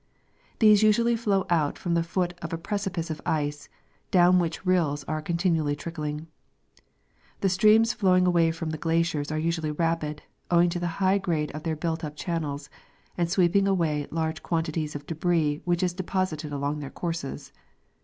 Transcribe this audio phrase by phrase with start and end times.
[0.57, 3.69] These usually flow out from the foot of a precipice of ice,
[4.09, 6.25] down which rills are continually trickling.
[7.41, 11.51] The streams flowing away from the glaciers are usually rapid, owing to the high grade
[11.51, 12.67] of their built up channels,
[13.15, 17.53] and sweep away large quantities of debris which is deposited along their courses.